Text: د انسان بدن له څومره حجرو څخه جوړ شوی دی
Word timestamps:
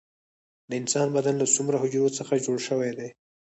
د 0.69 0.71
انسان 0.81 1.07
بدن 1.15 1.35
له 1.41 1.47
څومره 1.55 1.75
حجرو 1.83 2.15
څخه 2.17 2.43
جوړ 2.45 2.57
شوی 2.67 2.91
دی 2.97 3.09